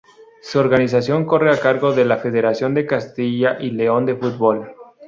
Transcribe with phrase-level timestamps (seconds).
[0.41, 4.73] Su organización corre a cargo de la Federación de Castilla y León de Fútbol.